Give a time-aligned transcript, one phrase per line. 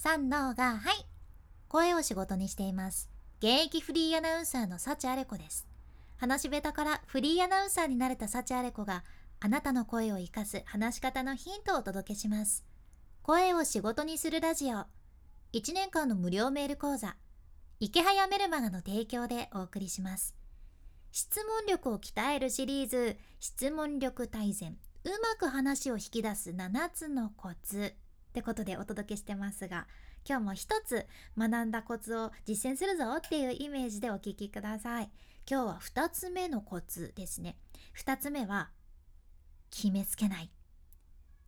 [0.00, 1.06] 三のがはい。
[1.66, 3.10] 声を仕事にしています。
[3.40, 5.66] 現役フリーアナウンサーの幸あれ子です。
[6.18, 9.02] 話し下手からフリーアナウンサーになれた幸あれ子が
[9.40, 12.64] あなたの声を活かす話し方のヒントをお届けします。
[13.22, 14.86] 声を仕事にするラジオ。
[15.52, 17.16] 1年間の無料メール講座。
[17.80, 20.36] 池早メルマガの提供でお送りします。
[21.10, 23.18] 質問力を鍛えるシリーズ。
[23.40, 24.76] 質問力大全。
[25.02, 27.94] うまく話を引き出す7つのコツ。
[28.38, 29.88] ってことでお届けしてますが
[30.24, 31.06] 今日も一つ
[31.36, 35.10] 学んだコツを実践するぞっていうイメージでお聞きください。
[35.50, 37.56] 今日は2つ目のコツですね。
[37.96, 38.70] 2つ目は
[39.70, 40.52] 決めつけない。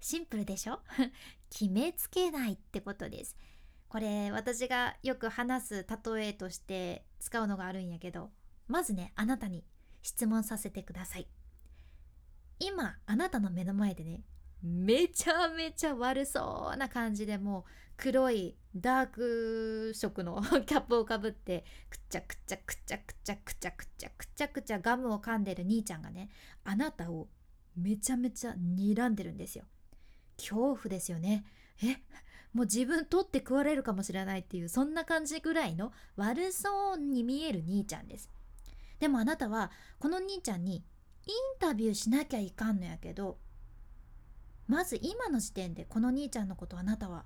[0.00, 0.80] シンプルでしょ？
[1.48, 3.36] 決めつけないってことです。
[3.88, 8.32] これ私がよく話す例えとして使うのがあるんやけど
[8.66, 9.64] まずねあなたに
[10.02, 11.28] 質問させてください。
[12.58, 14.24] 今あなたの目の前でね
[14.62, 17.64] めちゃめちゃ悪そうな感じでもう
[17.96, 26.30] 黒いダーク色の キャップをかぶってくちゃくちゃくちゃくちゃくちゃくちゃくちゃくちゃガムを噛んでる兄ちゃんがね
[26.64, 27.28] あなたを
[27.76, 29.64] めちゃめちゃ睨んでるんですよ。
[30.36, 31.44] 恐怖ですよね。
[31.82, 31.96] え
[32.52, 38.30] もう自分取って食われるかもしれないっていうそんな感じぐらいの悪そうに見える兄ちゃんです。
[38.98, 40.84] でもあなたはこの兄ちゃんに
[41.26, 43.38] インタビューしなきゃいかんのやけど
[44.70, 47.24] まず今の時点でこの兄ちゃんのことあなたは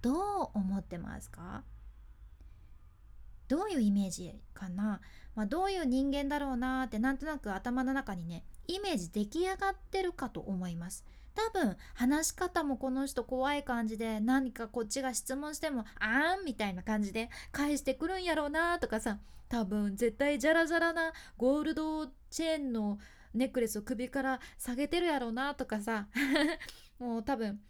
[0.00, 1.64] どう思ってますか？
[3.48, 5.00] どういうイメージかな、
[5.34, 11.04] まあ、どういう人間だろうなってなんとなく頭の中にねイメージ出来上がってるかと思います。
[11.34, 23.00] 多分話し方もこの人怖い感じで何かこっちが質問しても「あーん」みたいな感じで返してくるんやろうなとかさ多分絶対ジャラジャラなゴールドチェーンの
[23.34, 26.06] ネックレスを首から下げてるやろうなとかさ
[26.98, 27.60] もう多分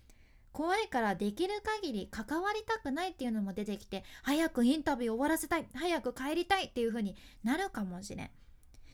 [0.53, 8.31] 怖いからできる限り関わりたくないっていうのも出てきて早くインタビュー終わらせたい早く帰りたいっていう風になるかもしれん。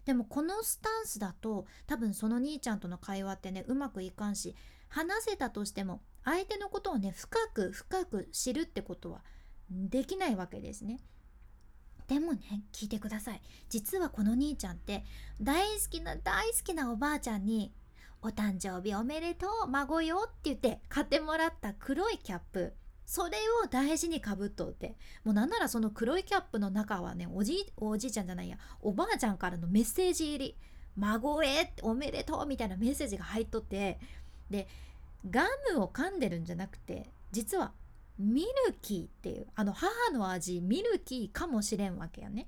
[0.07, 4.57] でもこのスタンスだと多分その兄ちゃんとの会話ってねうまくいかんし
[4.89, 9.21] 話せたとしても相手のことをね深く深く知るってことは
[9.71, 11.01] できないわけですね。
[12.09, 12.41] でもね
[12.73, 15.05] 聞いてください実はこの兄ちゃんって
[15.41, 17.73] 大好きな大好きなおばあちゃんに
[18.23, 22.75] 「お誕生日おめでとう孫よ」って言って買ってもらった黒いキャップ。
[23.07, 24.97] それを大事にかぶっとって。
[25.25, 30.57] もうなんならその黒いキャップの中はねおじおじいちゃんじゃないやおばあちゃんからのメッセージ入り
[30.97, 33.99] 「孫へおめでとう」みたいなメッセージが入っとって。
[34.49, 34.69] で
[35.29, 35.45] ガ
[35.75, 37.73] ムを噛んでるんじゃなくて実は
[38.19, 42.47] ミルキーっていうあの母の味ミルキーかもしれんわけよね。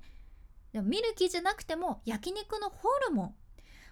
[0.71, 3.35] でもミルキーじゃなくても焼肉のホルモン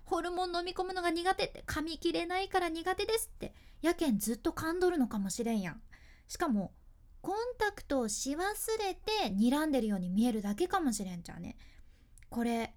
[0.03, 5.81] ホルモン飲み込むのが苦手って噛み切れないから苦手ですってやけんずっと噛んどるのかもしれんやん。
[6.27, 6.73] しかも
[7.21, 8.39] コンタクトをし忘
[8.79, 11.57] れて睨んでるように見えるだけかもしれんじゃね。
[12.29, 12.73] これ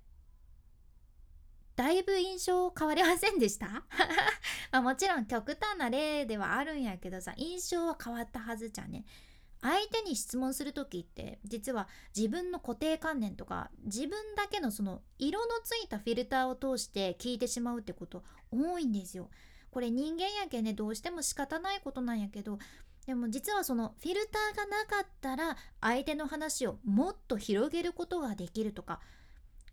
[1.76, 3.66] だいぶ印象変わりませんでした？
[4.70, 9.04] まあもちろん極端な例ではあるんやけどさ印象は変わったはずじゃね。
[9.64, 19.30] 相手に質問する時って実は自分の固定観念とか自分だけのその色のついたフィルターを通して聞いてしまうってこと多いんですよ。
[19.70, 22.58] これ人間やけねどうしても仕方ないことなんやけど
[23.06, 29.00] でも実はそのフィルターがなかったら相手の話をもっと広げることができるとか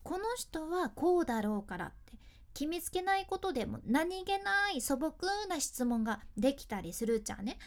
[0.03, 2.17] この人はこうだろうからって
[2.53, 5.13] 決めつけないことでも何気ない素朴
[5.47, 7.59] な質問ができたりするじゃんね。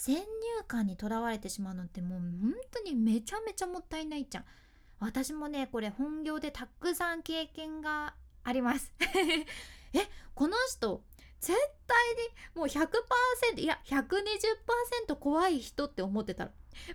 [0.00, 0.22] 先入
[0.68, 4.44] 観にとらわれてしまうのってもう本当にめちゃめちゃもったいないじゃん。
[5.00, 8.14] 私もねこれ本業でたくさん経験が
[8.44, 8.92] あります。
[9.92, 11.02] えこの人
[11.40, 11.58] 絶
[11.88, 16.50] 対にもう100%いや120%怖い人って思ってたら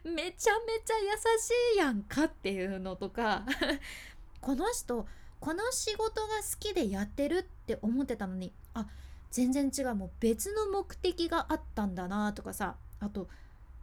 [0.05, 1.09] めちゃめちゃ優
[1.41, 3.45] しいやんかっていうのとか
[4.39, 5.05] この人
[5.41, 8.87] この仕事が好きでやってるって思ってたのにあ
[9.29, 13.27] 全然違うもう別の目的があったんだなとかさあと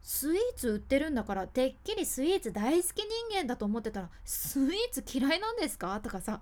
[0.02, 6.00] スイーツ売ってるんだからてっきりスイーツ大好き人間だと思ってたらスイーツ嫌いなんですか？
[6.00, 6.40] とかさ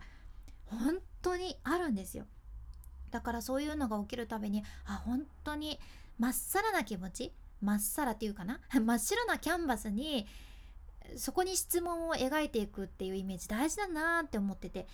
[0.66, 2.24] 本当にあるんですよ。
[3.10, 5.78] だからそういうのが起きるたびにあ本当に
[6.18, 8.60] まっさらな気持ちまっさらっていうかな？
[8.70, 10.26] 真っ白なキャンバスに
[11.16, 14.86] そこに質問を描いていくっていうイメージ大事だなって思ってて、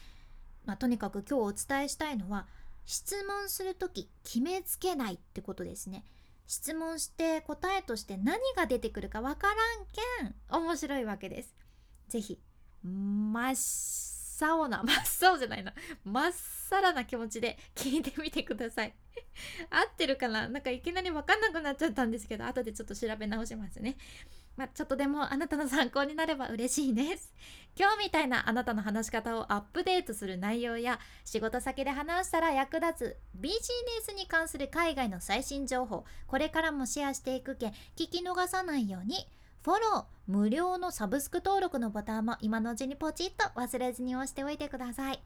[0.64, 2.46] まあ、とにかく今日お伝えしたいのは
[2.86, 6.04] 質問する時決めつけないってことですね。
[6.46, 9.56] 質問して答えとして何が出てくるかわからん
[9.86, 11.54] けん面白いわけです。
[12.08, 12.40] ぜひ
[12.82, 15.72] 真っ青な 真っ青じゃないな
[16.04, 16.32] 真っ
[16.68, 18.94] さらな気持ちで聞いてみてください。
[19.70, 20.48] 合ってるかな？
[20.48, 23.96] なんかいきなり分かんなくなっちゃったんですけど後でちょっと調べ直しますね。
[24.56, 27.32] まあ、ちょっとでもあなたの参考になれば嬉しいです。
[27.76, 33.60] 今日みたいなあなたの話し方をアップデートする内容や仕事先で話したら役立つビジネ
[34.02, 37.66] スに関する海外の最新情報これからもシェアしていくけ
[37.96, 39.28] 聞き逃さないように
[39.64, 45.22] フォロー無料のサブスク登録のボタンも今のうちにポチッと忘れずに押しておいてください。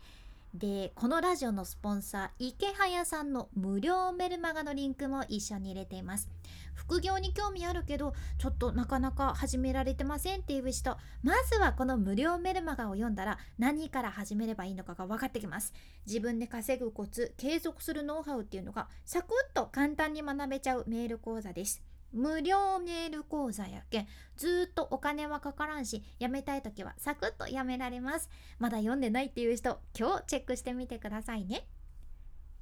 [0.54, 6.28] でこのラジオのスポンサー池早さんの無料メルマガのリンクも一緒に入れています。
[6.74, 15.74] 副業に興味あるけどちょっとなかなか始められてませんっていう人まずはこの無料メルマガを読んだら何から始めればいいのかが分かってきます。
[16.06, 21.82] 自分で稼ぐコツ継続するノウハウっていうのがサクッと簡単に学べちゃうメール講座です。
[22.12, 24.06] 無料メール講座やけん
[24.36, 28.30] ずっとお金はかからんしやめたい時はサクッとやめられます。
[28.58, 31.66] まだ読んでないっていう人今日チェックしてみてくださいね。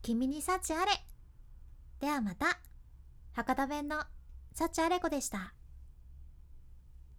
[0.03, 0.93] 君に幸あれ。
[2.01, 2.59] ではまた。
[3.33, 4.03] 博多弁の
[4.55, 5.53] 幸あれ子でした。